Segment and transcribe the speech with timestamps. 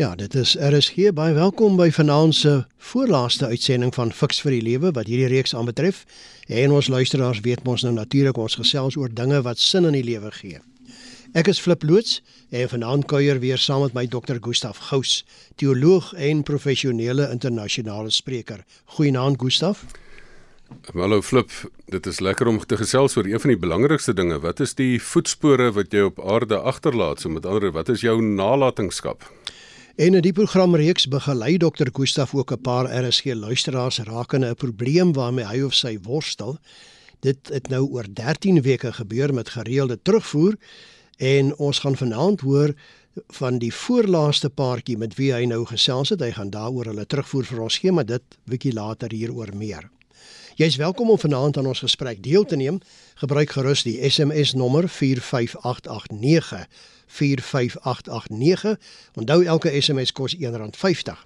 [0.00, 2.52] Ja, dit is RSG baie welkom by vanaand se
[2.88, 5.98] voorlaaste uitsending van Fix vir die Lewe wat hierdie reeks aanbetref.
[6.48, 10.06] En ons luisteraars weet mos nou natuurlik ons gesels oor dinge wat sin in die
[10.06, 10.62] lewe gee.
[11.36, 15.18] Ek is Flip loods en vanaand kuier weer saam met my dokter Gustaf Gous,
[15.60, 18.64] teoloog en professionele internasionale spreker.
[18.96, 19.84] Goeienaand Gustaf.
[20.94, 21.52] Hallo Flip,
[21.92, 24.40] dit is lekker om te gesels oor een van die belangrikste dinge.
[24.40, 27.20] Wat is die voetspore wat jy op aarde agterlaat?
[27.20, 29.28] So met ander woorde, wat is jou nalatenskap?
[29.96, 31.88] En in die programreeks begelei Dr.
[31.92, 36.58] Gustaf ook 'n paar RSG luisteraars rakende 'n probleem waarmee hy of sy worstel.
[37.20, 40.56] Dit het nou oor 13 weke gebeur met gereelde terugvoer
[41.16, 42.74] en ons gaan vanaand hoor
[43.26, 46.20] van die voorlaaste paartjie met wie hy nou gesels het.
[46.20, 49.90] Hy gaan daaroor hulle terugvoer vir ons gee, maar dit bietjie later hieroor meer.
[50.60, 52.80] Jy is welkom om vanaand aan ons gesprek deel te neem.
[53.16, 56.66] Gebruik gerus die SMS nommer 45889
[57.06, 58.76] 45889.
[59.14, 61.22] Onthou elke SMS kos R1.50.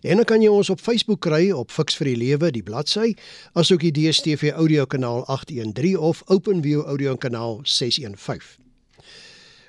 [0.00, 3.14] En dan kan jy ons op Facebook kry op Fix vir die Lewe die bladsy,
[3.56, 8.60] asook die DStv audio kanaal 813 of OpenView audio kanaal 615.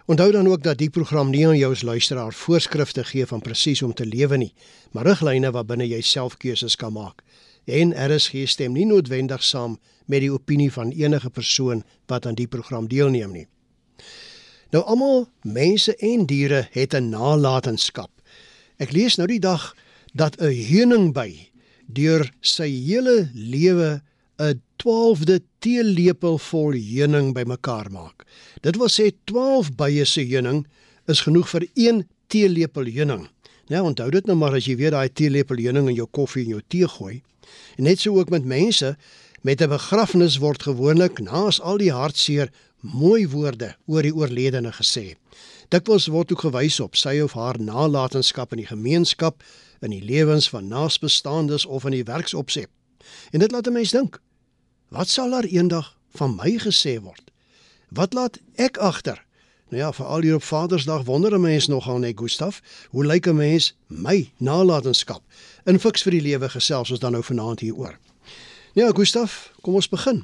[0.05, 3.79] Onthou dan ook dat die program nie aan jou as luisteraar voorskrifte gee van presies
[3.79, 4.53] hoe om te lewe nie,
[4.91, 7.23] maar riglyne waarbinne jy self keuses kan maak.
[7.65, 12.47] En RSG stem nie noodwendig saam met die opinie van enige persoon wat aan die
[12.47, 13.47] program deelneem nie.
[14.71, 18.11] Nou almal mense en diere het 'n nalatenskap.
[18.77, 19.75] Ek lees nou die dag
[20.13, 21.49] dat 'n heuningby
[21.87, 24.01] deur sy hele lewe
[24.39, 28.25] 'n 12de teelepel vol heuning bymekaar maak.
[28.61, 30.65] Dit wil sê 12 bye se heuning
[31.07, 33.29] is genoeg vir 1 teelepel heuning.
[33.67, 36.49] Nou onthou dit nou maar as jy weer daai teelepel heuning in jou koffie en
[36.49, 37.21] jou tee gooi.
[37.75, 38.97] En net so ook met mense
[39.41, 45.15] met 'n begrafnis word gewoonlik naas al die hartseer mooi woorde oor die oorledene gesê.
[45.69, 49.43] Dikwels word ook gewys op sy of haar nalatenskap in die gemeenskap,
[49.81, 52.69] in die lewens van naasbestaandes of in die werksopset.
[53.31, 54.21] En dit laat 'n mens dink,
[54.89, 57.31] wat sal daar eendag van my gesê word?
[57.89, 59.25] Wat laat ek agter?
[59.69, 63.27] Nou ja, vir al hier op Vadersdag wonder 'n mens nogal net Gustaf, hoe lyk
[63.27, 65.21] 'n mens my nalatenskap?
[65.65, 67.95] In fiks vir die lewe gesels ons dan nou vanaand hieroor.
[68.77, 70.21] Nou Gustaf, kom ons begin.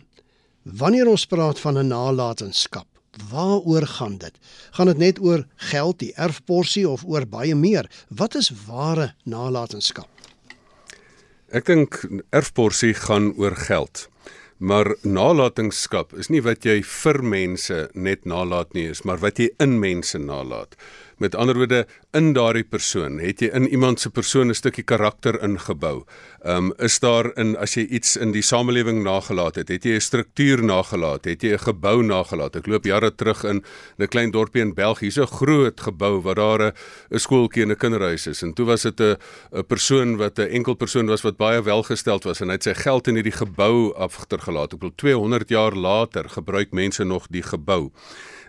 [0.62, 2.86] Wanneer ons praat van 'n nalatenskap,
[3.32, 4.36] waaroor gaan dit?
[4.72, 7.90] Gaan dit net oor geld, die erfporsie of oor baie meer?
[8.10, 10.10] Wat is ware nalatenskap?
[11.50, 14.10] Ek dink erfporsie gaan oor geld.
[14.62, 19.50] Maar nalatenskap is nie wat jy vir mense net nalat nie, is maar wat jy
[19.58, 20.76] in mense nalat.
[21.22, 21.86] Met ander woorde,
[22.18, 26.04] in daardie persoon het jy in iemand se persoon 'n stukkie karakter ingebou.
[26.44, 30.02] Um is daar in as jy iets in die samelewing nagelaat het, het jy 'n
[30.02, 32.56] struktuur nagelaat, het jy 'n gebou nagelaat.
[32.56, 33.64] Ek loop jare terug in
[34.00, 36.74] 'n klein dorpie in België, so groot gebou waar daar
[37.12, 38.42] 'n skooltjie en 'n kinderhuis is.
[38.42, 39.18] En toe was dit 'n
[39.54, 42.74] 'n persoon wat 'n enkel persoon was wat baie welgesteld was en hy het sy
[42.74, 44.74] geld in hierdie gebou agtergelaat.
[44.74, 47.92] Ek bedoel 200 jaar later gebruik mense nog die gebou.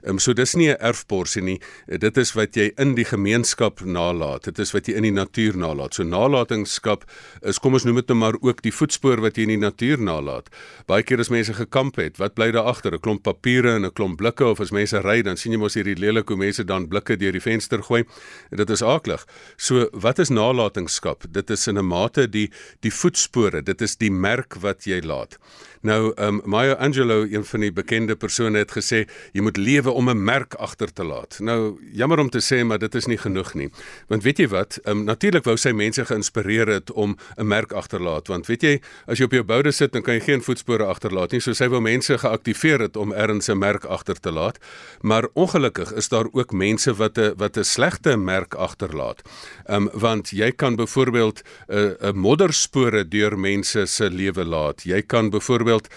[0.05, 1.61] Um, so dis nie 'n erfporsie nie.
[1.87, 4.45] Dit is wat jy in die gemeenskap nalat.
[4.45, 5.95] Dit is wat jy in die natuur nalat.
[5.95, 7.05] So nalatenskap
[7.43, 9.99] is kom ons noem dit nou maar ook die voetspoor wat jy in die natuur
[9.99, 10.49] nalat.
[10.87, 12.93] Baie keer as mense gekamp het, wat bly daar agter?
[12.93, 15.75] 'n Klomp papiere en 'n klomp blikke of as mense ry, dan sien jy mos
[15.75, 18.05] hierdie lelike hoe mense dan blikke deur die venster gooi.
[18.51, 19.25] En dit is aaklig.
[19.57, 21.25] So wat is nalatenskap?
[21.31, 23.63] Dit is in 'n mate die die voetspore.
[23.63, 25.39] Dit is die merk wat jy laat.
[25.83, 29.01] Nou, um, Maya Angelou, een van die bekende persone het gesê
[29.35, 31.39] jy moet lewe om 'n merk agter te laat.
[31.41, 33.71] Nou, jammer om te sê, maar dit is nie genoeg nie.
[34.09, 34.79] Want weet jy wat?
[34.85, 39.19] Um, natuurlik wou sy mense geïnspireer het om 'n merk agterlaat, want weet jy, as
[39.19, 41.41] jy op jou boude sit, dan kan jy geen voetspore agterlaat nie.
[41.41, 44.59] So sy wou mense geaktiveer het om ergens 'n merk agter te laat.
[45.01, 49.23] Maar ongelukkig is daar ook mense wat 'n wat 'n slegte merk agterlaat.
[49.67, 54.83] Um, want jy kan byvoorbeeld 'n uh, 'n modderspore deur mense se lewe laat.
[54.83, 55.89] Jy kan byvoorbeeld byvoorbeeld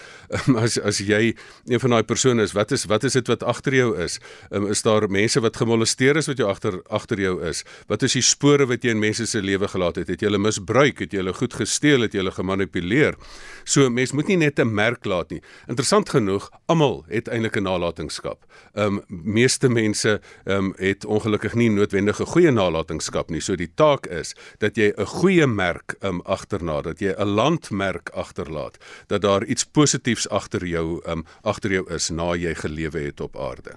[0.48, 1.34] um, as as jy
[1.66, 4.18] een van daai persone is, wat is wat is dit wat agter jou is?
[4.50, 7.64] Um, is daar mense wat gemolesteer is wat jou agter agter jou is?
[7.88, 10.08] Wat is die spore wat jy in mense se lewe gelaat het?
[10.08, 11.00] Het jy hulle misbruik?
[11.04, 12.06] Het jy hulle goed gesteel?
[12.06, 13.18] Het jy hulle gemanipuleer?
[13.64, 15.42] So mens moet nie net 'n merk laat nie.
[15.68, 18.44] Interessant genoeg, almal het eintlik 'n nalatenskap.
[18.74, 23.40] Ehm um, meeste mense ehm um, het ongelukkig nie noodwendig 'n goeie nalatenskap nie.
[23.40, 27.24] So die taak is dat jy 'n goeie merk ehm um, agterna, dat jy 'n
[27.24, 33.08] landmerk agterlaat, dat daar iets positiefs agter jou um agter jou is na jy gelewe
[33.08, 33.76] het op aarde.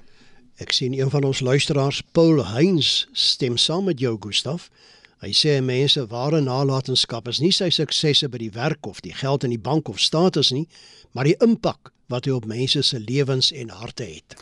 [0.59, 4.67] Ek sien een van ons luisteraars, Paul Heinz, stem saam met jou Gustaf.
[5.23, 9.43] Hy sê mense ware nalatenskap is nie sy suksesse by die werk of die geld
[9.47, 10.67] in die bank of status nie,
[11.11, 14.35] maar die impak wat hy op mense se lewens en harte het.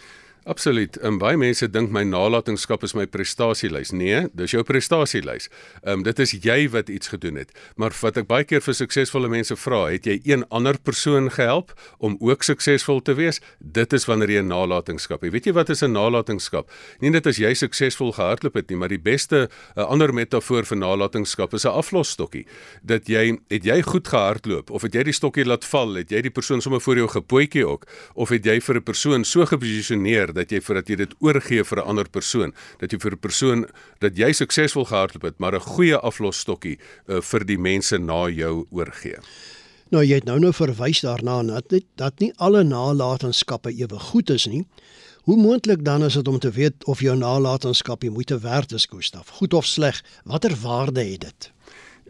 [0.47, 0.95] Absoluut.
[1.03, 3.89] En baie mense dink my nalatenskap is my prestasielys.
[3.91, 5.49] Nee, dis jou prestasielys.
[5.81, 7.51] Ehm um, dit is jy wat iets gedoen het.
[7.75, 11.73] Maar wat ek baie keer vir suksesvolle mense vra, het jy een ander persoon gehelp
[11.99, 13.41] om ook suksesvol te wees?
[13.59, 15.33] Dit is wanneer jy 'n nalatenskap het.
[15.33, 16.71] Weet jy wat is 'n nalatenskap?
[17.01, 20.77] Nie net as jy suksesvol gehardloop het nie, maar die beste 'n ander metafoor vir
[20.77, 22.45] nalatenskap is 'n aflosstokkie.
[22.83, 26.21] Dat jy het jy goed gehardloop of het jy die stokkie laat val, het jy
[26.21, 27.85] die persoon sommer voor jou gepootjie ook
[28.15, 31.77] of het jy vir 'n persoon so geposisioneer dat jy voordat jy dit oorgee vir
[31.77, 33.65] 'n ander persoon, dat jy vir 'n persoon
[33.99, 38.65] dat jy suksesvol gehardloop het, maar 'n goeie aflosstokkie uh, vir die mense na jou
[38.71, 39.17] oorgee.
[39.89, 44.29] Nou jy het nou nou verwys daarna dat dit dat nie alle nalatenskappe ewe goed
[44.29, 44.65] is nie.
[45.27, 48.85] Hoe moontlik dan is dit om te weet of jou nalatenskap die moeite werd is,
[48.85, 49.27] Gustaf?
[49.27, 50.03] Goed of sleg?
[50.23, 51.51] Watter waarde het dit?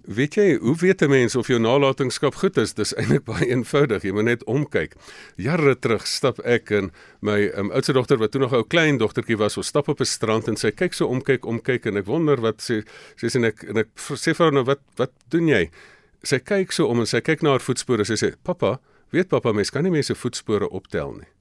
[0.07, 2.74] Weet jy, hoe weet 'n mens of jou nalatenskap goed is?
[2.74, 4.04] Dis eintlik baie eenvoudig.
[4.04, 4.95] Jy moet net omkyk.
[5.36, 9.38] Jare terug stap ek en my um, oudste dogter wat toe nog 'n klein dogtertjie
[9.38, 12.39] was, ons stap op 'n strand en sy kyk so omkyk, omkyk en ek wonder
[12.42, 12.83] wat sy
[13.18, 15.69] sy sê en ek en ek sê vir haar nou wat wat doen jy?
[16.24, 18.80] Sy kyk so om en sy kyk na haar voetspore en sy sê: "Pappa,
[19.12, 21.37] weet pappa, mens kan nie mense voetspore optel nie."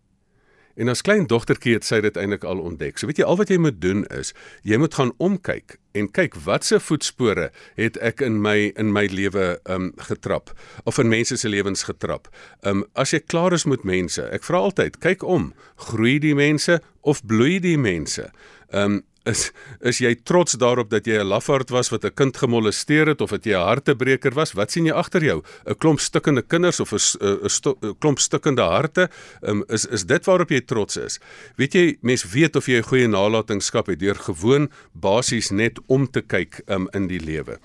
[0.76, 2.98] En as klein dogtertjie het sy dit eintlik al ontdek.
[2.98, 4.34] So weet jy al wat jy moet doen is
[4.66, 9.56] jy moet gaan omkyk en kyk watse voetspore het ek in my in my lewe
[9.72, 10.52] um getrap
[10.84, 12.28] of in mense se lewens getrap.
[12.60, 15.52] Um as jy klaar is met mense, ek vra altyd, kyk om,
[15.88, 18.28] groei die mense of bloei die mense?
[18.72, 19.50] Um is
[19.80, 23.30] is jy trots daarop dat jy 'n lafaard was wat 'n kind gemolesteer het of
[23.30, 24.52] dat jy 'n hartebreker was?
[24.52, 25.42] Wat sien jy agter jou?
[25.66, 29.10] 'n Klomp stikkende kinders of 'n 'n klomp stikkende harte?
[29.42, 31.18] Um, is is dit waarop jy trots is?
[31.56, 36.10] Weet jy, mens weet of jy 'n goeie nalatenskap het deur gewoon basies net om
[36.10, 37.58] te kyk um, in die lewe.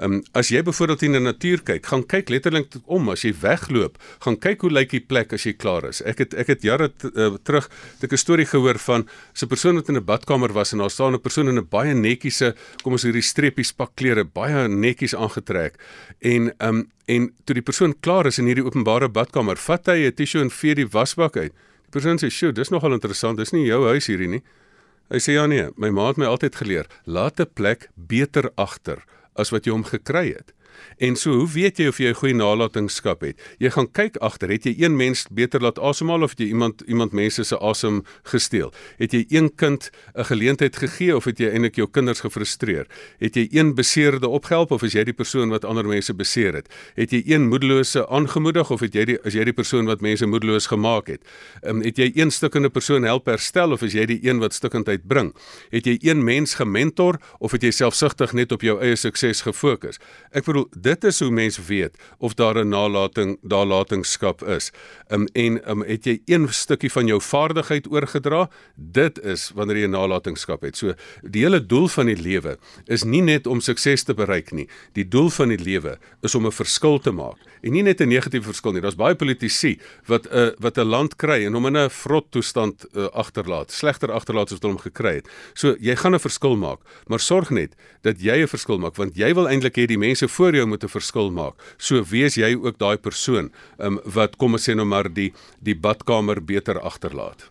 [0.00, 3.98] Um, as jy byvoorbeeld in die natuur kyk, gaan kyk letterlik om as jy wegloop,
[4.22, 5.98] gaan kyk hoe lyk die plek as jy klaar is.
[6.06, 7.66] Ek het ek het jare uh, terug
[8.02, 9.08] 'n storie gehoor van
[9.42, 11.94] 'n persoon wat in 'n badkamer was en daar staan 'n persoon in 'n baie
[11.94, 15.78] netjiese, kom ons hierdie streepies pak klere, baie netjies aangetrek.
[16.20, 20.06] En ehm um, en toe die persoon klaar is in hierdie openbare badkamer, vat hy
[20.06, 21.52] 'n tissue en vee die wasbak uit.
[21.52, 23.38] Die persoon sê: "Sjoe, dis nogal interessant.
[23.38, 24.42] Dis nie jou huis hierdie nie."
[25.10, 29.02] Hy sê: "Ja nee, my ma het my altyd geleer, laat 'n plek beter agter."
[29.38, 30.52] as wat jy hom gekry het.
[30.98, 33.40] En so, hoe weet jy of jy 'n goeie nalatenskap het?
[33.58, 36.82] Jy gaan kyk agter, het jy een mens beter laat asemhaal of het jy iemand
[36.86, 38.72] iemand mense se asem gesteel?
[38.98, 42.86] Het jy een kind 'n geleentheid gegee of het jy eintlik jou kinders gefrustreer?
[43.18, 46.68] Het jy een beseerde opgehelp of is jy die persoon wat ander mense beseer het?
[46.94, 50.26] Het jy een moedelose aangemoedig of het jy die is jy die persoon wat mense
[50.26, 51.22] moedeloos gemaak het?
[51.62, 55.06] Um, het jy een stukkende persoon help herstel of is jy die een wat stukkendheid
[55.08, 55.34] bring?
[55.70, 59.98] Het jy een mens gementor of het jy selfsugtig net op jou eie sukses gefokus?
[60.32, 64.72] Ek bedoel dit is hoe mens weet of daar 'n nalating nalatenskap is.
[65.08, 68.50] Um, en um, het jy een stukkie van jou vaardigheid oorgedra?
[68.74, 70.76] Dit is wanneer jy 'n nalatenskap het.
[70.76, 74.68] So die hele doel van die lewe is nie net om sukses te bereik nie.
[74.92, 77.36] Die doel van die lewe is om 'n verskil te maak.
[77.62, 78.80] En nie net 'n negatiewe verskil nie.
[78.80, 82.30] Daar's baie politici wat 'n uh, wat 'n land kry en hom in 'n vrot
[82.30, 85.28] toestand uh, agterlaat, slegter agterlaat as wat hom gekry het.
[85.54, 89.16] So jy gaan 'n verskil maak, maar sorg net dat jy 'n verskil maak want
[89.16, 91.54] jy wil eintlik hê die mense voor jou moet 'n verskil maak.
[91.78, 95.74] So wees jy ook daai persoon um, wat kom ons sê nou maar die die
[95.74, 97.50] badkamer beter agterlaat.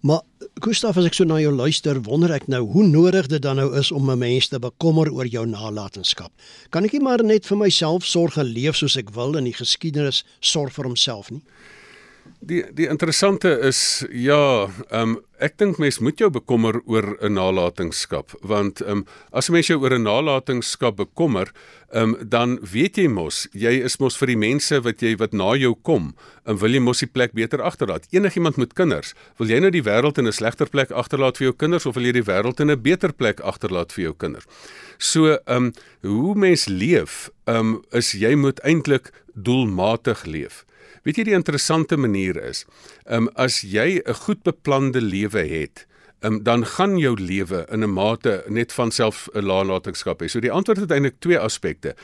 [0.00, 0.20] Maar
[0.60, 3.74] Gustaf, as ek so na jou luister, wonder ek nou hoe nodig dit dan nou
[3.76, 6.32] is om 'n mens te bekommer oor jou nalatenskap.
[6.70, 9.56] Kan ek nie maar net vir myself sorg en leef soos ek wil en die
[9.56, 11.42] geskiedenis sorg vir homself nie?
[12.46, 17.34] Die die interessante is ja, ehm um, ek dink mens moet jou bekommer oor 'n
[17.34, 21.50] nalatenskap want ehm um, as mens jou oor 'n nalatenskap bekommer,
[21.90, 25.32] ehm um, dan weet jy mos, jy is mos vir die mense wat jy wat
[25.32, 26.14] na jou kom,
[26.46, 28.06] en wil jy mos die plek beter agterlaat.
[28.12, 31.56] Enigiemand met kinders, wil jy nou die wêreld in 'n slegter plek agterlaat vir jou
[31.56, 34.46] kinders of wil jy die wêreld in 'n beter plek agterlaat vir jou kinders?
[34.98, 35.72] So ehm um,
[36.02, 40.64] hoe mens leef, ehm um, is jy moet eintlik doelmatig leef.
[41.06, 42.64] Weet jy die interessante manier is,
[43.06, 45.86] ehm um, as jy 'n goed beplande lewe het,
[46.26, 50.26] um, dan gaan jou lewe in 'n mate net van self 'n nalatenskap hê.
[50.26, 51.94] So die antwoord het eintlik twee aspekte.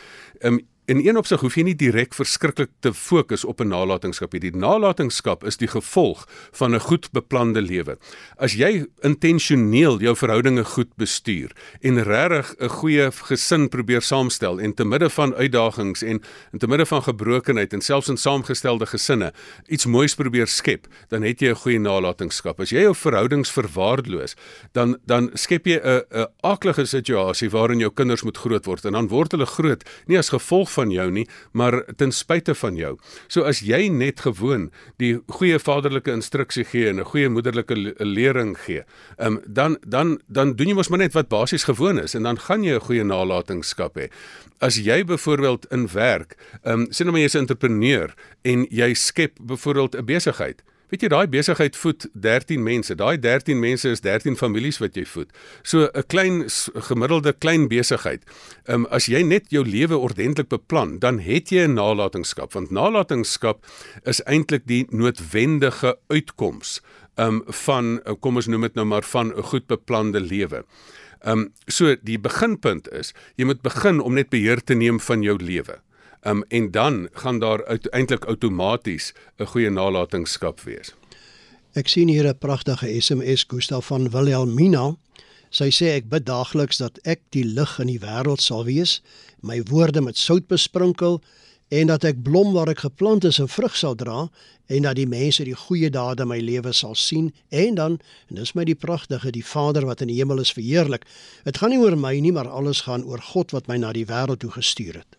[0.41, 4.41] Um, In een opsig hoef jy nie direk verskriklik te fokus op 'n nalatenskap nie.
[4.51, 7.99] Die nalatenskap is die gevolg van 'n goed beplande lewe.
[8.37, 14.75] As jy intentioneel jou verhoudinge goed bestuur en regtig 'n goeie gesin probeer saamstel en
[14.75, 16.21] te midde van uitdagings en
[16.53, 19.33] in te midde van gebrokenheid en selfs in saamgestelde gesinne
[19.67, 22.61] iets moois probeer skep, dan het jy 'n goeie nalatenskap.
[22.61, 24.35] As jy jou verhoudings verwaarloos,
[24.73, 28.93] dan dan skep jy 'n 'n aaklige situasie waarin jou kinders moet groot word en
[28.93, 32.77] dan word hulle groot nie as gevolg van van jou nie, maar ten spyte van
[32.77, 32.97] jou.
[33.29, 34.71] So as jy net gewoon
[35.03, 38.83] die goeie vaderlike instruksie gee en 'n goeie moederlike lering gee,
[39.19, 42.39] um, dan dan dan doen jy mos maar net wat basies gewoon is en dan
[42.39, 44.11] gaan jy 'n goeie nalatenskap hê.
[44.61, 49.39] As jy byvoorbeeld in werk, um, sê nou maar jy's 'n entrepreneur en jy skep
[49.41, 52.93] byvoorbeeld 'n besigheid Weet jy daai besigheid voed 13 mense.
[53.01, 55.31] Daai 13 mense is 13 families wat jy voed.
[55.65, 56.45] So 'n klein
[56.89, 58.21] gemiddelde klein besigheid.
[58.69, 62.71] Ehm um, as jy net jou lewe ordentlik beplan, dan het jy 'n nalatenskap want
[62.71, 63.65] nalatenskap
[64.05, 66.83] is eintlik die noodwendige uitkoms
[67.17, 70.65] ehm um, van kom ons noem dit nou maar van 'n goed beplande lewe.
[71.25, 75.23] Ehm um, so die beginpunt is jy moet begin om net beheer te neem van
[75.23, 75.81] jou lewe.
[76.25, 77.61] Um, en dan gaan daar
[77.91, 80.95] eintlik outomaties 'n goeie nalatenskap wees.
[81.73, 84.97] Ek sien hier 'n pragtige SMS Gustaf van Wilhelmina.
[85.51, 89.03] Sy sê ek bid daagliks dat ek die lig in die wêreld sal wees,
[89.41, 91.23] my woorde met sout besprinkel
[91.69, 94.31] en dat ek blom waar ek geplant is en vrug sal dra
[94.67, 97.99] en dat die mense die goeie dade in my lewe sal sien en dan
[98.29, 101.05] en dis my die pragtige die Vader wat in die hemel is verheerlik.
[101.45, 104.07] Dit gaan nie oor my nie, maar alles gaan oor God wat my na die
[104.07, 105.17] wêreld toe gestuur het.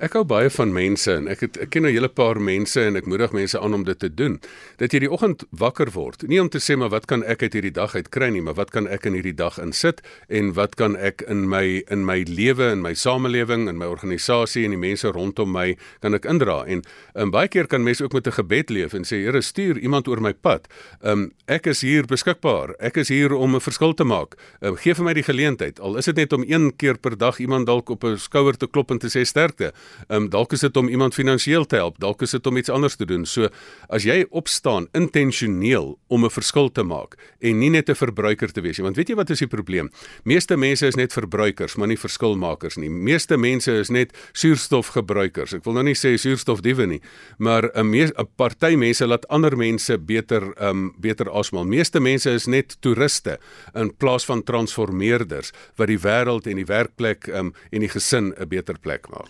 [0.00, 2.96] Ek hou baie van mense en ek het ek ken 'n hele paar mense en
[2.96, 4.40] ek moedig mense aan om dit te doen.
[4.78, 7.52] Dat jy die oggend wakker word, nie om te sê maar wat kan ek uit
[7.52, 10.74] hierdie dag uit kry nie, maar wat kan ek in hierdie dag insit en wat
[10.74, 14.78] kan ek in my in my lewe en my samelewing en my organisasie en die
[14.78, 16.82] mense rondom my kan ek indra en
[17.14, 20.08] um, baie keer kan mense ook met 'n gebed leef en sê Here stuur iemand
[20.08, 20.66] oor my pad.
[21.02, 22.74] Um, ek is hier beskikbaar.
[22.80, 24.34] Ek is hier om 'n verskil te maak.
[24.60, 25.80] Um, gee vir my die geleentheid.
[25.80, 28.66] Al is dit net om een keer per dag iemand dalk op 'n skouer te
[28.66, 29.72] klop en te sê sterkte.
[30.08, 32.70] Ehm um, dalk is dit om iemand finansiëel te help, dalk is dit om iets
[32.70, 33.26] anders te doen.
[33.26, 33.48] So
[33.88, 38.60] as jy opstaan intentioneel om 'n verskil te maak en nie net 'n verbruiker te
[38.60, 39.90] wees nie, want weet jy wat is die probleem?
[40.24, 42.90] Meeste mense is net verbruikers, maar nie verskilmakers nie.
[42.90, 45.54] Meeste mense is net suurstofgebruikers.
[45.54, 47.00] Ek wil nou nie sê suurstofdiewe nie,
[47.38, 51.64] maar 'n 'n party mense laat ander mense beter ehm um, beter asemhaal.
[51.64, 53.38] Meeste mense is net toeriste
[53.74, 58.34] in plaas van transformeerders wat die wêreld en die werkplek ehm um, en die gesin
[58.38, 59.28] 'n beter plek maak.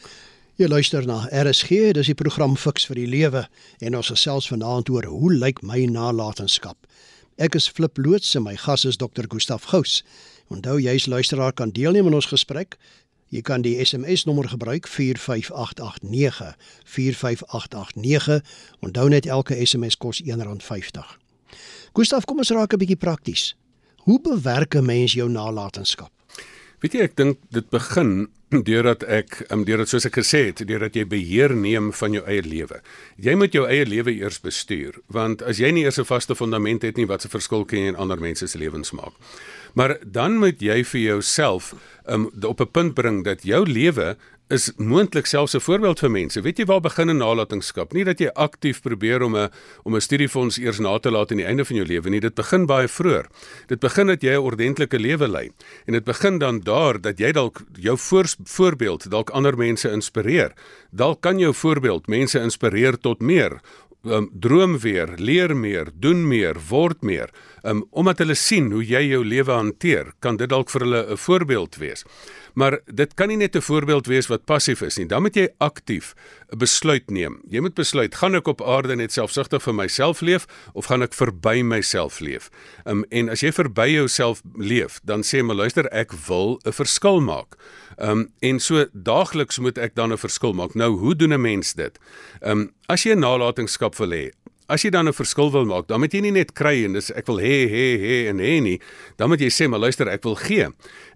[0.63, 3.41] Jy luister na RSG, dis die program Fix vir die Lewe
[3.83, 6.77] en ons gesels vanaand oor hoe lyk my nalatenskap.
[7.43, 9.27] Ek is Flip Loots en my gas is Dr.
[9.27, 10.05] Gustaf Gous.
[10.55, 12.77] Onthou jy's luisteraar kan deelneem aan ons gesprek.
[13.35, 16.53] Jy kan die SMS nommer gebruik 45889
[16.95, 18.39] 45889.
[18.87, 21.17] Onthou net elke SMS kos R1.50.
[21.99, 23.57] Gustaf, kom ons raak 'n bietjie prakties.
[24.07, 26.13] Hoe bewerk 'n mens jou nalatenskap?
[26.79, 28.29] Weet jy, ek dink dit begin
[28.69, 32.43] deurdat ek um, deurdat soos ek gesê het, deurdat jy beheer neem van jou eie
[32.45, 32.83] lewe.
[33.17, 36.83] Jy moet jou eie lewe eers bestuur, want as jy nie eers 'n vaste fondament
[36.83, 39.17] het nie, wat se verskil kan jy in ander mense se lewens maak?
[39.75, 44.17] Maar dan moet jy vir jouself um, op 'n punt bring dat jou lewe
[44.53, 46.41] is moontlik selfs 'n voorbeeld vir mense.
[46.41, 47.93] Weet jy waar begin 'n nalatenskap?
[47.93, 49.51] Nie dat jy aktief probeer om 'n
[49.83, 52.21] om 'n studiefonds eers na te laat aan die einde van jou lewe nie.
[52.21, 53.27] Dit begin baie vroeër.
[53.67, 55.51] Dit begin dat jy 'n ordentlike lewe lei.
[55.87, 60.53] En dit begin dan daar dat jy dalk jou voor, voorbeeld dalk ander mense inspireer.
[60.91, 63.61] Dalk kan jou voorbeeld mense inspireer tot meer
[64.05, 67.31] um, droom weer, leer meer, doen meer, word meer.
[67.63, 71.17] Um, omdat hulle sien hoe jy jou lewe hanteer, kan dit dalk vir hulle 'n
[71.17, 72.05] voorbeeld wees.
[72.55, 75.07] Maar dit kan nie net 'n voorbeeld wees wat passief is nie.
[75.07, 76.15] Dan moet jy aktief
[76.53, 77.41] 'n besluit neem.
[77.49, 81.15] Jy moet besluit, gaan ek op aarde net selfsugtig vir myself leef of gaan ek
[81.15, 82.51] verby myself leef?
[82.85, 87.21] Um, en as jy verby jouself leef, dan sê my luister, ek wil 'n verskil
[87.21, 87.57] maak.
[87.99, 90.75] Um, en so daagliks moet ek dan 'n verskil maak.
[90.75, 91.99] Nou, hoe doen 'n mens dit?
[92.43, 94.31] Um, as jy 'n nalatenskap wil hê,
[94.73, 97.11] As jy dan 'n verskil wil maak, dan moet jy nie net kry en dis
[97.13, 98.79] ek wil hê hê hê en hê nie.
[99.19, 100.69] Dan moet jy sê, maar luister, ek wil gee.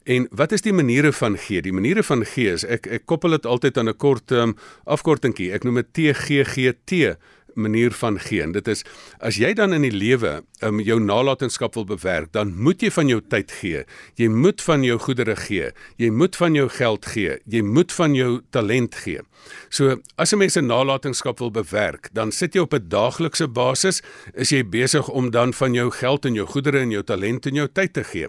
[0.04, 1.62] En wat is die maniere van gee?
[1.62, 5.52] Die maniere van gee is ek ek koppel dit altyd aan 'n kort um, afkortingkie.
[5.52, 7.16] Ek noem dit TGGT
[7.56, 8.42] manier van gee.
[8.42, 8.84] En dit is
[9.18, 13.08] as jy dan in die lewe um, jou nalatenskap wil bewerk, dan moet jy van
[13.08, 13.84] jou tyd gee.
[14.20, 15.72] Jy moet van jou goedere gee.
[15.96, 17.38] Jy moet van jou geld gee.
[17.44, 19.24] Jy moet van jou talent gee.
[19.70, 24.02] So as 'n mens 'n nalatenskap wil bewerk, dan sit jy op 'n daaglikse basis,
[24.34, 27.54] is jy besig om dan van jou geld en jou goedere en jou talent en
[27.54, 28.26] jou tyd te gee.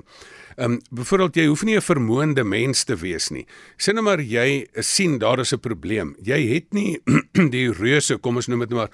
[0.57, 3.45] Ehm um, byvoorbeeld jy hoef nie 'n vermoënde mens te wees nie.
[3.77, 6.15] Sien nou maar jy sien daar is 'n probleem.
[6.23, 6.99] Jy het nie
[7.55, 8.89] die reuse, kom ons noem dit nou maar,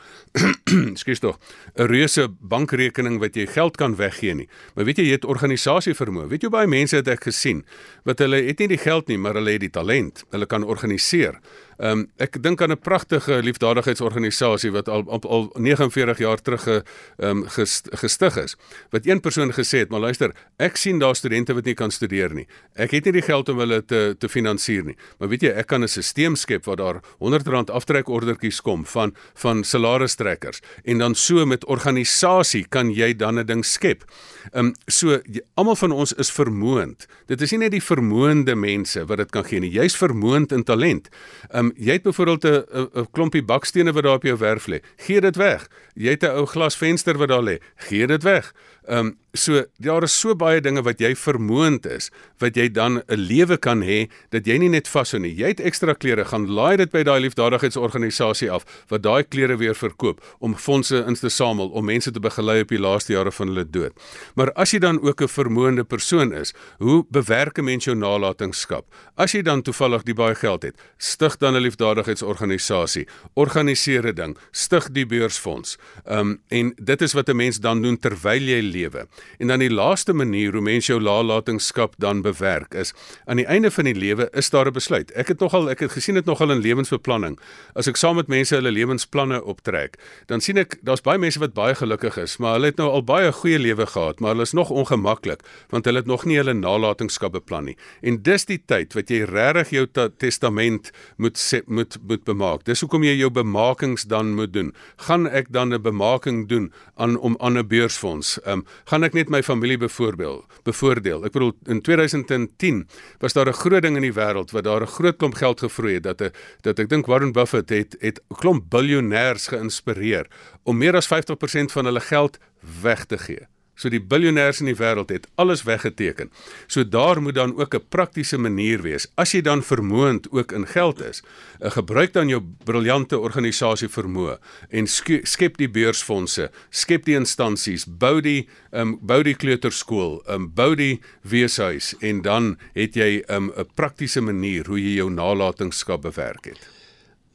[1.02, 1.40] skus tog,
[1.76, 4.50] 'n reuse bankrekening wat jy geld kan weggee nie.
[4.76, 6.28] Maar weet jy jy het organisasie vermoë.
[6.28, 7.64] Weet jy baie mense het ek gesien
[8.04, 10.26] wat hulle het nie die geld nie, maar hulle het die talent.
[10.32, 11.40] Hulle kan organiseer.
[11.84, 16.64] Ehm um, ek dink aan 'n pragtige liefdadigheidsorganisasie wat al al, al 49 jaar terug
[16.64, 16.84] ge,
[17.18, 17.44] um,
[17.92, 18.56] gestig is.
[18.90, 22.34] Wat een persoon gesê het, maar luister, ek sien daar studente wat nie kan studeer
[22.34, 22.48] nie.
[22.74, 24.96] Ek het nie die geld om hulle te te finansier nie.
[25.20, 29.64] Maar weet jy, ek kan 'n stelsel skep waar daar R100 aftrekordertjies kom van van
[29.64, 34.06] salaristrekkers en dan so met organisasie kan jy dan 'n ding skep.
[34.54, 35.20] Ehm um, so
[35.54, 37.08] almal van ons is vermoond.
[37.26, 39.72] Dit is nie net die vermoënde mense wat dit kan gee nie.
[39.72, 41.10] Jy's vermoond in talent.
[41.50, 44.80] Ehm um, jy het byvoorbeeld 'n klompie bakstene wat daar op jou werf lê.
[44.96, 45.68] Gee dit weg.
[45.94, 47.58] Jy het 'n ou glasvenster wat daar lê.
[47.76, 48.54] Gee dit weg.
[48.88, 53.02] Ehm um, so daar is so baie dinge wat jy vermoond is wat jy dan
[53.08, 55.34] 'n lewe kan hê dat jy nie net vashou nie.
[55.34, 59.74] Jy het ekstra klere, gaan laai dit by daai liefdadigheidsorganisasie af wat daai klere weer
[59.76, 63.48] verkoop om fondse in te samel om mense te begelei op die laaste jare van
[63.48, 63.94] hulle dood.
[64.36, 68.86] Maar as jy dan ook 'n vermoënde persoon is, hoe bewerk 'n mens jou nalatenskap?
[69.18, 74.38] As jy dan toevallig die baie geld het, stig dan 'n liefdadigheidsorganisasie, organiseer 'n ding,
[74.52, 75.78] stig die beursfonds.
[76.06, 79.06] Ehm um, en dit is wat 'n mens dan doen terwyl jy lewe.
[79.40, 82.94] En dan die laaste manier hoe mens jou nalatenskap dan bewerk is
[83.26, 85.12] aan die einde van die lewe is daar 'n besluit.
[85.12, 87.40] Ek het nogal ek het gesien dit nogal in lewensbeplanning.
[87.76, 91.54] As ek saam met mense hulle lewensplanne optrek, dan sien ek daar's baie mense wat
[91.54, 94.54] baie gelukkig is, maar hulle het nou al baie goeie lewe gehad, maar hulle is
[94.54, 97.78] nog ongemaklik want hulle het nog nie hulle nalatenskap beplan nie.
[98.02, 99.88] En dis die tyd wat jy regtig jou
[100.18, 102.64] testament moet set, moet moet bemaak.
[102.66, 104.74] Dis hoekom jy jou bemakings dan moet doen.
[105.08, 108.40] Gaan ek dan 'n bemaking doen aan om aan 'n beursfonds?
[108.42, 110.44] Ehm um, gaan ek net my familie bevoordeel.
[110.64, 111.26] Bevoordeel.
[111.26, 112.88] Ek bedoel in 2010
[113.20, 115.94] was daar 'n groot ding in die wêreld wat daar 'n groot klomp geld gevroei
[115.94, 120.28] het dat 'n dat ek dink Warren Buffett het het 'n klomp biljoenêers geïnspireer
[120.64, 122.38] om meer as 50% van hulle geld
[122.82, 123.48] weg te gee.
[123.84, 126.30] So die biljoenêers in die wêreld het alles weggeteken.
[126.72, 129.08] So daar moet dan ook 'n praktiese manier wees.
[129.16, 131.22] As jy dan vermoond ook in geld is,
[131.60, 134.38] uh, gebruik dan jou briljante organisasie vermoë
[134.70, 140.76] en skep die beursfondse, skep die instansies, bou die um, bou die kleuterskool, um, bou
[140.76, 146.02] die weeshuis en dan het jy um, 'n um, praktiese manier hoe jy jou nalatenskap
[146.02, 146.70] bewerk het.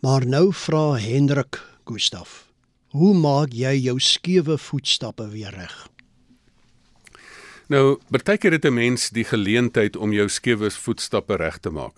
[0.00, 2.46] Maar nou vra Hendrik Gustaf,
[2.88, 5.88] hoe maak jy jou skewe voetstappe weer reg?
[7.68, 11.96] Nou, baie keer het 'n mens die geleentheid om jou skewe voetstappe reg te maak.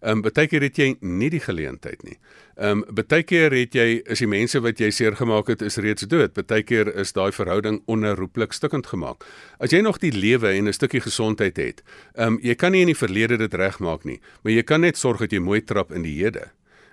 [0.00, 2.18] Ehm um, baie keer het jy nie die geleentheid nie.
[2.56, 5.76] Ehm um, baie keer het jy is die mense wat jy seer gemaak het is
[5.76, 6.46] reeds dood.
[6.46, 9.24] Baie keer is daai verhouding onherroepelik stukkend gemaak.
[9.58, 11.82] As jy nog die lewe en 'n stukkie gesondheid het,
[12.14, 14.96] ehm um, jy kan nie in die verlede dit regmaak nie, maar jy kan net
[14.96, 16.50] sorg dat jy mooi trap in die hede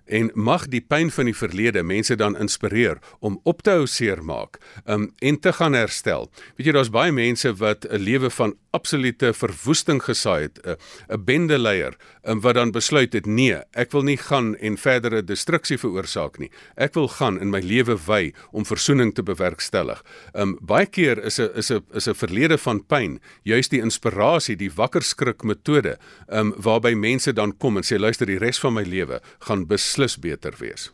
[0.09, 4.57] en mag die pyn van die verlede mense dan inspireer om op te hou seermaak
[4.85, 6.29] um, en te gaan herstel.
[6.57, 10.77] Weet jy daar's baie mense wat 'n lewe van absolute verwoesting gesaai het, 'n
[11.13, 15.77] 'n bendeleier um, wat dan besluit het nee, ek wil nie gaan en verdere destruksie
[15.77, 16.51] veroorsaak nie.
[16.75, 20.03] Ek wil gaan in my lewe wy om verzoening te bewerkstellig.
[20.33, 24.55] Um baie keer is 'n is 'n is 'n verlede van pyn, juist die inspirasie,
[24.55, 28.73] die wakker skrik metode, um waarby mense dan kom en sê luister, die res van
[28.73, 30.89] my lewe gaan beslis beslis beter wees.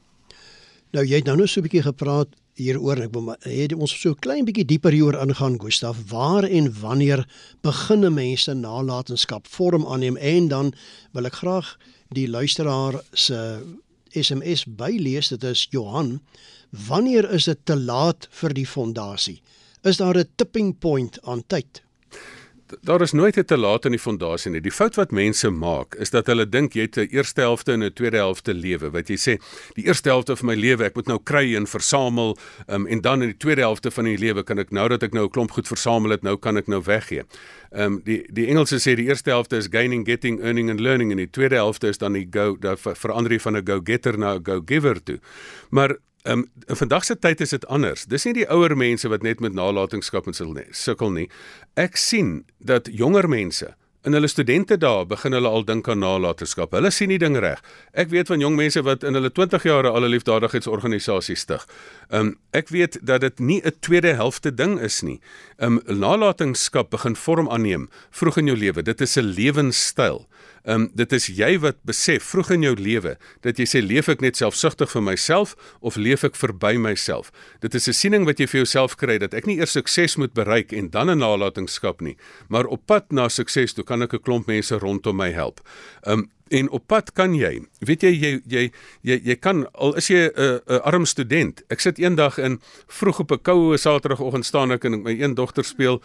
[0.93, 4.15] Nou jy het nou net so 'n bietjie gepraat hieroor ek wil het ons so
[4.15, 5.97] klein bietjie dieper hieroor ingaan Gustaf.
[6.09, 7.27] Waar en wanneer
[7.61, 10.17] beginne mense nalatenskap vorm aanneem?
[10.17, 10.73] En dan
[11.13, 11.77] wil ek graag
[12.09, 13.61] die luisteraar se
[14.11, 16.21] SMS bylees dit is Johan
[16.87, 19.41] wanneer is dit te laat vir die fondasie?
[19.83, 21.84] Is daar 'n tipping point aan tyd
[22.81, 24.61] daar is nooit te laat in die fondasie nie.
[24.61, 27.83] Die fout wat mense maak is dat hulle dink jy het 'n eerste helfte en
[27.83, 28.89] 'n tweede helfte lewe.
[28.91, 29.37] Wat jy sê,
[29.75, 33.21] die eerste helfte van my lewe, ek moet nou kry en versamel, um, en dan
[33.21, 35.51] in die tweede helfte van die lewe kan ek nou dat ek nou 'n klomp
[35.51, 37.23] goed versamel het, nou kan ek nou weggee.
[37.71, 41.11] Ehm um, die die Engelse sê die eerste helfte is gaining, getting, earning and learning
[41.11, 44.35] en die tweede helfte is dan die go, die verander jy van 'n go-getter na
[44.35, 45.19] 'n go-giver toe.
[45.69, 48.05] Maar Ehm um, vandag se tyd is dit anders.
[48.09, 50.33] Dis nie die ouer mense wat net met nalatenskap en
[50.71, 51.29] sukkel nie.
[51.77, 56.73] Ek sien dat jonger mense in hulle studente dae begin hulle al dink aan nalatenskap.
[56.77, 57.61] Hulle sien die ding reg.
[57.93, 61.67] Ek weet van jong mense wat in hulle 20 jare al 'n liefdadigheidsorganisasie stig.
[62.09, 65.19] Ehm um, ek weet dat dit nie 'n tweede helfte ding is nie.
[65.57, 68.81] Ehm um, nalatenskap begin vorm aanneem vroeg in jou lewe.
[68.81, 70.25] Dit is 'n lewenstyl.
[70.65, 74.09] Ehm um, dit is jy wat besef vroeg in jou lewe dat jy sê leef
[74.09, 77.31] ek net selfsugtig vir myself of leef ek verby myself.
[77.61, 80.33] Dit is 'n siening wat jy vir jouself kry dat ek nie eers sukses moet
[80.33, 82.17] bereik en dan 'n nalatenskap nie,
[82.49, 85.61] maar op pad na sukses toe kan ek 'n klomp mense rondom my help.
[86.03, 88.63] Ehm um, en op pad kan jy weet jy jy jy
[89.01, 92.37] jy, jy kan al is jy 'n uh, 'n uh, arm student ek sit eendag
[92.37, 96.01] in vroeg op 'n koue saterdagoggend staan ek en my een dogter speel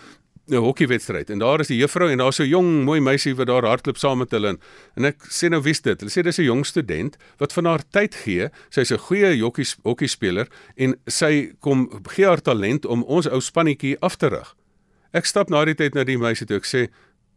[0.51, 3.47] 'n hokkiewedstryd en daar is die juffrou en daar's so 'n jong mooi meisie wat
[3.47, 4.59] daar hardloop saam met hulle
[4.97, 6.01] en, ek sê nou wie's dit?
[6.01, 8.51] Hulle sê dis 'n jong student wat van haar tyd gee.
[8.71, 13.97] Sy's 'n goeie hokkie hokkiespeler en sy kom gee haar talent om ons ou spannetjie
[14.01, 14.57] af te rig.
[15.13, 16.89] Ek stap na die tyd na die meisie toe ek sê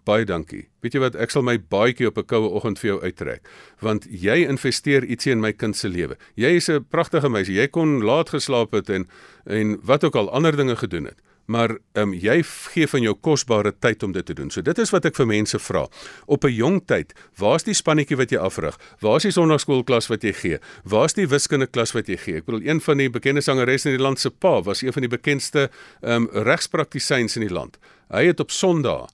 [0.06, 0.68] baie dankie.
[0.84, 3.48] Weet jy wat, ek sal my baadjie op 'n koue oggend vir jou uittrek,
[3.82, 6.18] want jy investeer ietsie in my kind se lewe.
[6.36, 7.56] Jy is 'n pragtige meisie.
[7.56, 9.08] Jy kon laat geslaap het en
[9.46, 11.20] en wat ook al ander dinge gedoen het.
[11.46, 14.52] Maar ehm um, jy gee van jou kosbare tyd om dit te doen.
[14.52, 15.88] So dit is wat ek vir mense vra.
[16.26, 18.80] Op 'n jong tyd, waar's die spannetjie wat jy afrig?
[19.00, 20.60] Waar's die sonnaarskoolklas wat jy gee?
[20.84, 22.38] Waar's die wiskunde klas wat jy gee?
[22.38, 25.02] Ek bedoel een van die bekende sangeres in die land se pa was een van
[25.02, 25.70] die bekendste
[26.02, 27.78] ehm um, regspraktisyns in die land.
[28.10, 29.08] Hy het op Sondae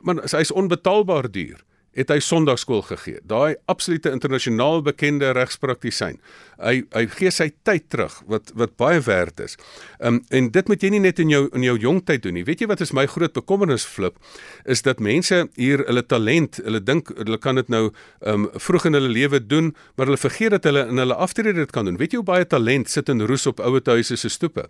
[0.00, 1.62] maar hy's onbetaalbaar duur
[1.94, 3.20] het hy Sondagskool gegee.
[3.26, 6.18] Daai absolute internasionaal bekende regspraktisyn.
[6.58, 9.56] Hy hy gee sy tyd terug wat wat baie werd is.
[9.98, 12.44] Um en dit moet jy nie net in jou in jou jong tyd doen nie.
[12.46, 14.18] Weet jy wat is my groot bekommernis flip
[14.64, 17.88] is dat mense hier hulle talent, hulle dink hulle kan dit nou
[18.26, 21.74] um vroeg in hulle lewe doen, maar hulle vergeet dat hulle in hulle aftrede dit
[21.74, 21.98] kan doen.
[22.00, 24.68] Weet jy hoe baie talent sit in roes op ouer huise se stoepe?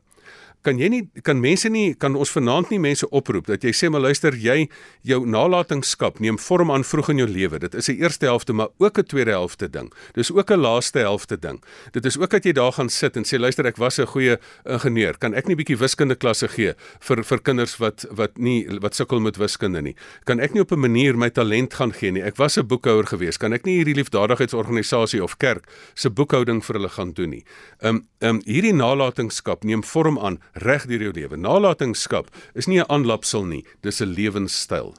[0.65, 3.91] Kan jy nie kan mense nie kan ons vanaand nie mense oproep dat jy sê
[3.93, 4.69] maar luister jy
[5.05, 7.59] jou nalatenskap neem vorm aan vroeg in jou lewe.
[7.61, 9.93] Dit is 'n eerste helfte maar ook 'n tweede helfte ding.
[10.15, 11.63] Dis ook 'n laaste helfte ding.
[11.93, 14.39] Dit is ook dat jy daar gaan sit en sê luister ek was 'n goeie
[14.65, 15.19] ingenieur.
[15.19, 19.21] Kan ek nie bietjie wiskunde klasse gee vir vir kinders wat wat nie wat sukkel
[19.21, 19.95] met wiskunde nie?
[20.25, 22.23] Kan ek nie op 'n manier my talent gaan gee nie?
[22.23, 23.37] Ek was 'n boekhouer gewees.
[23.37, 27.45] Kan ek nie hierdie liefdadigheidsorganisasie of kerk se boekhouding vir hulle gaan doen nie?
[27.83, 31.37] Um um hierdie nalatenskap neem vorm aan reg deur jou lewe.
[31.37, 34.95] Nalatenskap is nie 'n aanlapsel nie, dis 'n lewenstyl.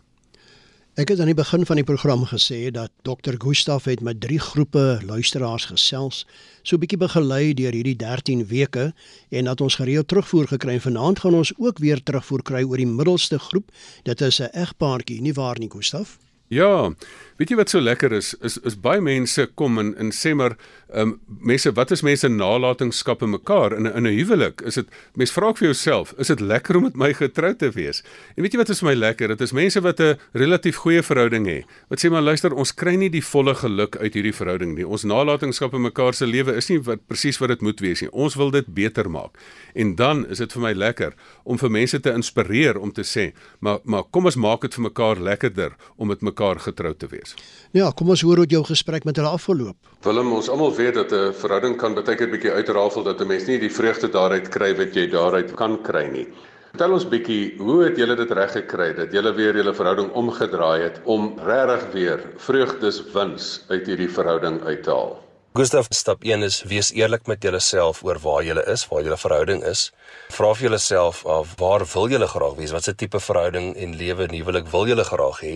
[0.96, 3.36] Ek het aan die begin van die program gesê dat Dr.
[3.38, 6.26] Gustaf het met drie groepe luisteraars gesels,
[6.64, 8.94] so 'n bietjie begelei deur hierdie 13 weke
[9.30, 12.78] en dat ons gereeld terugvoer gekry en vanaand gaan ons ook weer terugvoer kry oor
[12.78, 13.72] die middelste groep.
[14.04, 16.18] Dit is 'n egpaartjie, nie waar nie, Gustaf?
[16.48, 16.94] Ja,
[17.38, 18.32] weet jy wat so lekker is?
[18.48, 20.56] Is is baie mense kom en en sê maar
[20.96, 24.62] ehm um, mense wat is mense nalatenskap in mekaar in 'n in 'n huwelik?
[24.62, 27.70] Is dit mens vra ek vir jouself, is dit lekker om met my getroud te
[27.72, 28.04] wees?
[28.38, 29.28] En weet jy wat is vir my lekker?
[29.28, 31.66] Dit is mense wat 'n relatief goeie verhouding het.
[31.90, 34.88] Wat sê maar luister, ons kry nie die volle geluk uit hierdie verhouding nie.
[34.88, 38.12] Ons nalatenskap in mekaar se lewe is nie wat presies wat dit moet wees nie.
[38.12, 39.38] Ons wil dit beter maak.
[39.74, 43.34] En dan is dit vir my lekker om vir mense te inspireer om te sê,
[43.60, 47.25] maar maar kom ons maak dit vir mekaar lekkerder om met mekaar getroud te wees.
[47.72, 49.76] Ja, kom ons hoor hoe jou gesprek met hulle afgeloop.
[50.02, 53.46] Willem, ons almal weet dat 'n verhouding kan baie keer bietjie uitrafel dat 'n mens
[53.48, 56.28] nie die vreugde daaruit kry wat jy daaruit kan kry nie.
[56.76, 60.82] Vertel ons bietjie, hoe het julle dit reg gekry dat julle weer julle verhouding omgedraai
[60.82, 65.26] het om regtig weer vreugdes wins uit hierdie verhouding uit te haal?
[65.56, 69.64] Gustav, stap 1 is wees eerlik met jouself oor waar jy is, waar jou verhouding
[69.64, 69.94] is.
[70.36, 72.74] Vra vir jouself af waar wil jy graag wees?
[72.76, 75.54] Watse tipe verhouding en lewe en huwelik wil jy graag hê?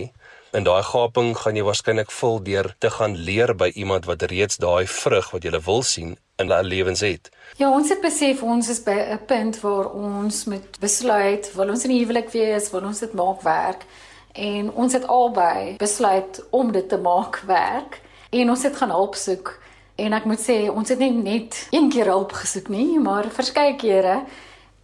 [0.52, 4.58] In daai gaping gaan jy waarskynlik vul deur te gaan leer by iemand wat reeds
[4.58, 7.30] daai vrug wat jy wil sien in hulle lewens het.
[7.60, 11.84] Ja, ons het besef ons is by 'n punt waar ons moet besluit, wil ons
[11.84, 13.86] in die huwelik wees, wil ons dit maak werk?
[14.32, 19.14] En ons het albei besluit om dit te maak werk en ons het gaan hulp
[19.14, 19.58] soek.
[19.94, 23.76] En ek moet sê, ons het nie net een keer hulp gesoek nie, maar verskeie
[23.76, 24.24] kere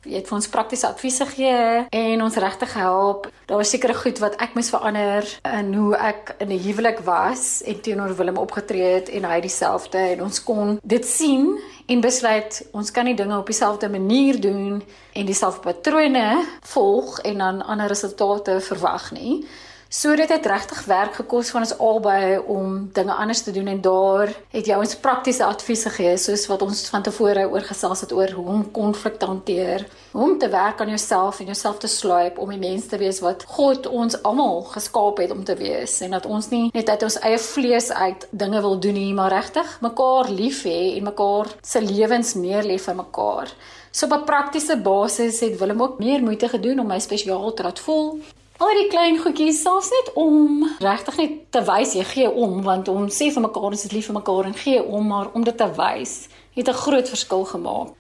[0.06, 3.28] jy het vir ons praktiese adviese gegee en ons regtig gehelp.
[3.46, 7.62] Daar was sekere goed wat ek moes verander in hoe ek in 'n huwelik was
[7.62, 12.66] en teenoor Willem opgetree het en hy dieselfde en ons kon dit sien en besluit
[12.72, 17.86] ons kan nie dinge op dieselfde manier doen en dieselfde patrone volg en dan ander
[17.86, 19.46] resultate verwag nie.
[19.88, 23.81] So dit het regtig werk gekos van ons albei om dinge anders te doen en
[23.81, 28.12] daar het jy ons praktiese adviese gegee soos wat ons van tevore oor gesels het
[28.12, 31.87] oor hoe om konflik te hanteer, hoe om te werk aan jouself en jouself te
[31.87, 36.01] sluip om die mens te wees wat God ons almal geskaap het om te wees
[36.03, 39.31] en dat ons nie net uit ons eie vlees uit dinge wil doen nie, maar
[39.31, 43.55] regtig mekaar lief hê en mekaar se lewens neerlê vir mekaar.
[43.92, 47.62] So op 'n praktiese basis het Willem ook meer moeite gedoen om my spesiaal te
[47.62, 48.18] laat voel
[48.56, 52.88] Al die klein goedjies selfs net om regtig net te wys jy gee om want
[52.88, 55.58] ons sê vir mekaar ons is lief vir mekaar en gee om maar om dit
[55.60, 56.14] te wys
[56.56, 57.92] het 'n groot verskil gemaak.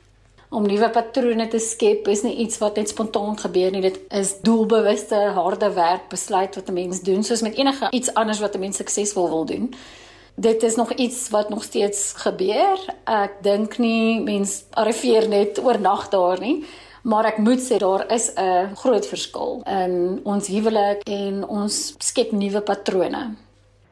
[0.50, 3.80] Om nuwe patrone te skep is nie iets wat net spontaan gebeur nie.
[3.80, 8.40] Dit is doelbewuste, harde werk, besluit wat 'n mens doen soos met enige iets anders
[8.40, 9.74] wat 'n mens suksesvol wil doen.
[10.36, 12.78] Dit is nog iets wat nog steeds gebeur.
[13.04, 16.64] Ek dink nie mens arriveer net oornag daar nie
[17.06, 22.32] maar ek moet sê daar is 'n groot verskil in ons huwelik en ons skep
[22.32, 23.36] nuwe patrone.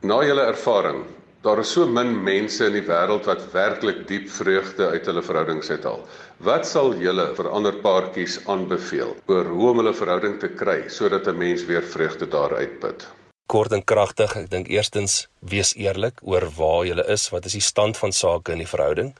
[0.03, 1.05] Na julle ervaring,
[1.45, 5.69] Daar is so min mense in die wêreld wat werklik diep vreugde uit hulle verhoudings
[5.69, 5.99] uithaal.
[6.47, 11.29] Wat sal julle vir ander paartjies aanbeveel oor hoe om hulle verhouding te kry sodat
[11.29, 13.05] 'n mens weer vreugde daaruit put?
[13.47, 17.61] Kort en kragtig, ek dink eerstens wees eerlik oor waar jy is, wat is die
[17.61, 19.13] stand van sake in die verhouding?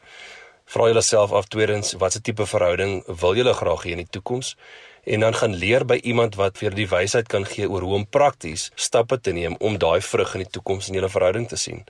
[0.75, 4.57] Vra jouself af tweedens, watse tipe verhouding wil jy graag hê in die toekoms?
[5.05, 8.07] en dan gaan leer by iemand wat vir die wysheid kan gee oor hoe om
[8.09, 11.83] prakties stappe te neem om daai vrug in die toekoms in julle verhouding te sien.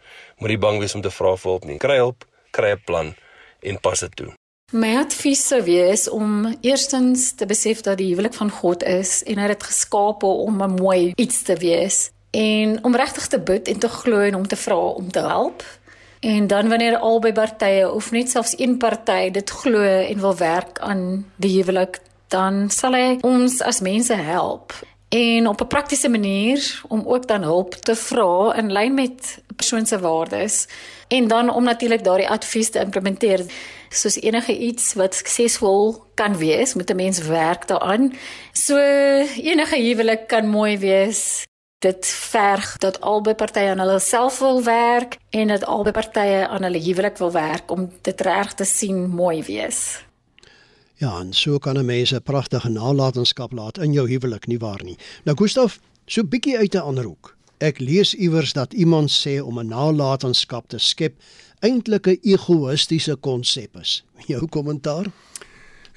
[0.43, 1.79] Moenie bang wees om te vra vir hulp nie.
[1.79, 3.15] Kry hulp, kry 'n plan
[3.63, 4.33] en pas dit toe.
[4.73, 9.39] My advies sou wees om eerstens te besef dat die huwelik van God is en
[9.39, 13.69] hy het dit geskaap om 'n mooi iets te wees en om regtig te bid
[13.69, 15.63] en te glo en om te vra om te help.
[16.25, 20.79] En dan wanneer albei partye of net selfs een party dit glo en wil werk
[20.81, 22.01] aan die huwelik,
[22.33, 24.73] dan sal hy ons as mense help.
[25.09, 29.87] En op 'n praktiese manier om ook dan hulp te vra in lyn met persoon
[29.87, 30.67] se waardes.
[31.09, 33.45] En dan om natuurlik daardie advies te implementeer
[33.89, 38.13] soos enige iets wat suksesvol kan wees moet 'n mens werk daaraan.
[38.53, 38.77] So
[39.37, 41.45] enige huwelik kan mooi wees
[41.85, 46.67] dit verg dat albei partye aan hulle self wil werk en dat albei partye aan
[46.67, 49.85] hulle huwelik wil werk om dit reg te sien mooi wees
[51.03, 54.85] Ja, en so kan 'n mens 'n pragtige nalatenskap laat in jou huwelik, nie waar
[54.85, 54.97] nie?
[55.25, 57.37] Nou Gustaf, so bietjie uit 'n ander hoek.
[57.59, 61.15] Ek lees iewers dat iemand sê om 'n nalatenskap te skep
[61.61, 64.05] eintlik 'n egoïstiese konsep is.
[64.27, 65.07] Jou kommentaar?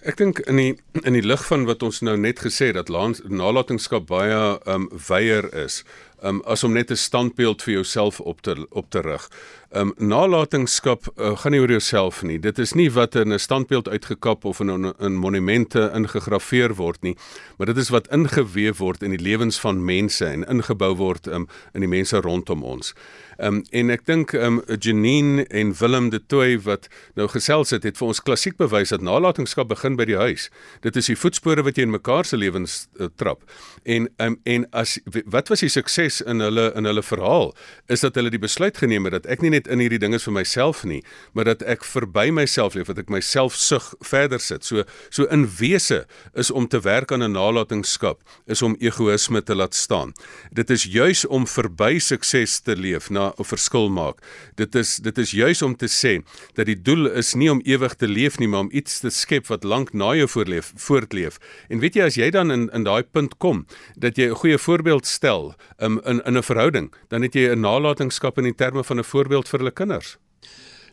[0.06, 4.06] Ek dink in die in die lig van wat ons nou net gesê dat nalatenskap
[4.12, 5.84] baie ehm um, weier is,
[6.24, 9.30] um, as om net 'n standbeeld vir jouself op te op te rig.
[9.72, 12.40] Um nalatenskap uh, gaan nie oor jouself nie.
[12.40, 17.18] Dit is nie wat in 'n standbeeld uitgekap of in 'n monumente ingegrafieer word nie,
[17.58, 21.48] maar dit is wat ingeweef word in die lewens van mense en ingebou word um,
[21.74, 22.94] in die mense rondom ons.
[23.38, 27.98] Um en ek dink um Janine en Willem de Tooy wat nou gesels het, het
[27.98, 30.50] vir ons klassiek bewys dat nalatenskap begin by die huis.
[30.82, 33.44] Dit is die voetspore wat jy in mekaar se lewens uh, trap.
[33.88, 34.98] En um en as
[35.32, 37.54] wat was die sukses in hulle in hulle verhaal
[37.88, 40.34] is dat hulle die besluit geneem het dat ek nie net in hierdie dinge vir
[40.36, 41.00] myself nie,
[41.32, 44.68] maar dat ek verby myself leef, dat ek myself sug verder sit.
[44.68, 46.02] So so in wese
[46.36, 50.12] is om te werk aan 'n nalatenskap is om egoïsme te laat staan.
[50.52, 54.20] Dit is juis om verby sukses te leef na 'n verskil maak.
[54.56, 56.20] Dit is dit is juis om te sê
[56.56, 59.48] dat die doel is nie om ewig te leef nie, maar om iets te skep
[59.48, 61.40] wat lank na jou voorleef voortleef.
[61.70, 64.58] En weet jy as jy dan in in daai punt kom dat jy 'n goeie
[64.58, 68.84] voorbeeld stel, um, in in 'n verhouding, dan het jy 'n nalatenskap in die terme
[68.84, 70.18] van 'n voorbeeld vir hulle kinders.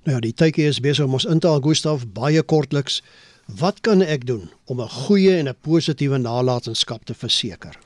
[0.05, 3.03] Nou ja, die tydjie is besig om ons in te haal Gustaf baie kortliks.
[3.47, 7.79] Wat kan ek doen om 'n goeie en 'n positiewe nalatenskap te verseker?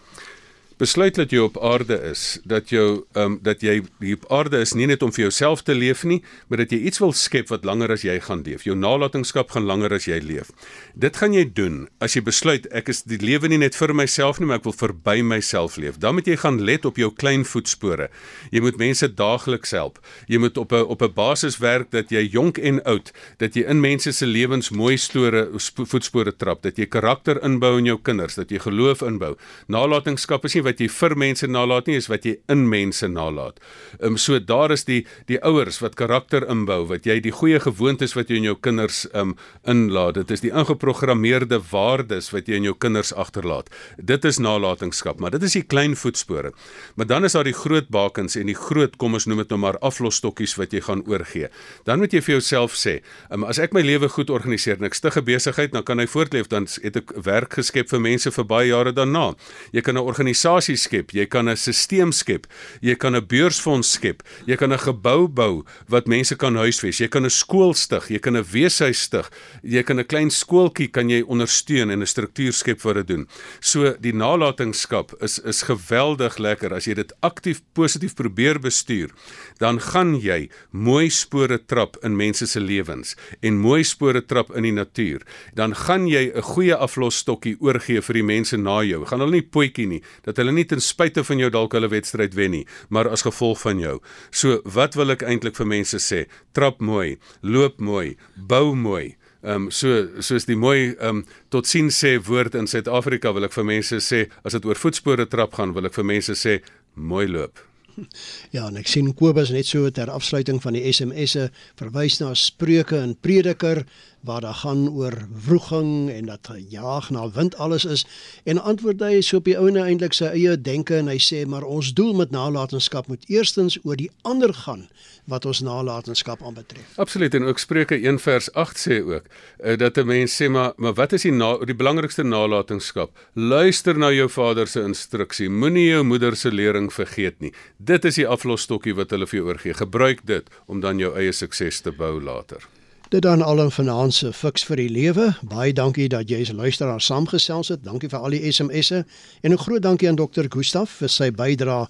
[0.79, 4.61] Besluit dat jy op aarde is, dat jou ehm um, dat jy hier op aarde
[4.63, 7.51] is nie net om vir jouself te leef nie, maar dat jy iets wil skep
[7.53, 8.65] wat langer as jy gaan leef.
[8.67, 10.51] Jou nalatenskap gaan langer as jy leef.
[10.95, 14.39] Dit gaan jy doen as jy besluit ek is die lewe nie net vir myself
[14.39, 15.99] nie, maar ek wil verby myself leef.
[15.99, 18.09] Dan moet jy gaan let op jou klein voetspore.
[18.55, 19.99] Jy moet mense daagliks help.
[20.29, 23.65] Jy moet op 'n op 'n basis werk dat jy jonk en oud, dat jy
[23.67, 28.35] in mense se lewens mooi store voetspore trap, dat jy karakter inbou in jou kinders,
[28.35, 29.37] dat jy geloof inbou.
[29.67, 33.61] Nalatenskap is nie wat jy vir mense nalat nie, is wat jy in mense nalat.
[33.99, 35.01] Ehm um, so daar is die
[35.31, 39.07] die ouers wat karakter inbou, wat jy die goeie gewoontes wat jy in jou kinders
[39.13, 39.37] ehm um,
[39.69, 40.19] inlaat.
[40.21, 43.71] Dit is die ingeprogrammeerde waardes wat jy in jou kinders agterlaat.
[43.97, 46.53] Dit is nalatenskap, maar dit is die klein voetspore.
[46.97, 49.61] Maar dan is daar die groot bakens en die groot kom ons noem dit nou
[49.65, 51.49] maar aflosstokkies wat jy gaan oorgee.
[51.85, 52.99] Dan moet jy vir jouself sê,
[53.31, 56.07] um, as ek my lewe goed organiseer en ek stig 'n besigheid, dan kan hy
[56.07, 59.35] voortleef, dan het ek werk geskep vir mense vir baie jare daarna.
[59.73, 62.47] Jy kan 'n organisasie organisasie skep, jy kan 'n stelsel skep,
[62.83, 67.09] jy kan 'n beursfonds skep, jy kan 'n gebou bou wat mense kan huisves, jy
[67.09, 69.31] kan 'n skool stig, jy kan 'n weeshuis stig,
[69.63, 73.29] jy kan 'n klein skooltjie kan jy ondersteun en 'n struktuur skep vir dit doen.
[73.61, 76.75] So die nalatenskap is is geweldig lekker.
[76.75, 79.11] As jy dit aktief positief probeer bestuur,
[79.59, 84.63] dan gaan jy mooi spore trap in mense se lewens en mooi spore trap in
[84.63, 85.23] die natuur.
[85.55, 89.05] Dan gaan jy 'n goeie aflosstokkie oorgee vir die mense na jou.
[89.05, 91.91] Gaan hulle nie potjie nie dat hulle hulle nie ten spyte van jou dalk hulle
[91.93, 93.99] wedstryd wen nie, maar as gevolg van jou.
[94.33, 96.25] So wat wil ek eintlik vir mense sê?
[96.57, 99.17] Trap mooi, loop mooi, bou mooi.
[99.45, 103.47] Ehm um, so soos die mooi ehm um, tot sien sê woord in Suid-Afrika wil
[103.47, 106.59] ek vir mense sê as dit oor voetspore trap gaan wil ek vir mense sê
[106.97, 107.63] mooi loop.
[108.55, 112.99] Ja, en ek sien Kobus net so ter afsluiting van die SMS'e verwys na Spreuke
[113.03, 113.85] en Prediker
[114.21, 115.15] waar daar gaan oor
[115.47, 118.07] wroging en dat jaag na wind alles is
[118.45, 121.67] en antwoord hy so op die ouene eintlik sy eie denke en hy sê maar
[121.67, 124.89] ons doel met nalatenskap moet eerstens oor die ander gaan
[125.29, 126.97] wat ons nalatenskap aanbetref.
[126.97, 130.73] Absoluut en ook Spreuke 1 vers 8 sê ook uh, dat 'n mens sê maar
[130.77, 133.11] maar wat is die na, die belangrikste nalatenskap?
[133.35, 135.49] Luister na jou vader se instruksie.
[135.49, 137.53] Moenie jou moeder se lering vergeet nie.
[137.77, 139.75] Dit is die aflosstokkie wat hulle vir jou oorgee.
[139.75, 142.78] Gebruik dit om dan jou eie sukses te bou later.
[143.09, 145.37] Dit dan al 'n finansie fiks vir die lewe.
[145.43, 147.85] Baie dankie dat jy as luisteraar saamgesels het.
[147.85, 149.05] Dankie vir al die SMS'e
[149.41, 150.45] en 'n groot dankie aan Dr.
[150.49, 151.87] Gustaf vir sy bydrae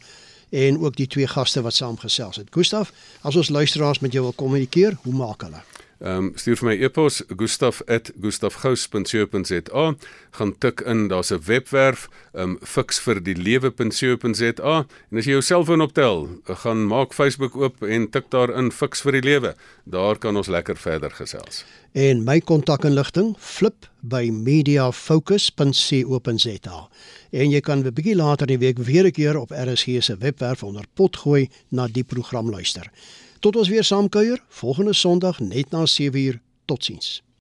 [0.50, 2.46] en ook die twee gaste wat saamgesels het.
[2.50, 5.62] Gustaf, as ons luisteraars met jou wil kommunikeer, hoe maak hulle?
[5.98, 9.94] Ehm um, stuur vir my e-pos gustaf@gustafgous.co.za
[10.30, 15.30] gaan tik in daar's 'n webwerf ehm um, fix vir die lewe.co.za en as jy
[15.30, 19.54] jou selfoon optel gaan maak Facebook oop en tik daar in fix vir die lewe.
[19.84, 21.64] Daar kan ons lekker verder gesels.
[21.92, 26.88] En my kontakinligting flip by mediafocus.co.za
[27.30, 30.62] en jy kan 'n bietjie later die week weer 'n keer op RSG se webwerf
[30.62, 32.90] onder pot gooi na die program luister
[33.38, 36.40] Tot ons weer saamkuier volgende Sondag net na 7uur.
[36.64, 37.27] Totsiens.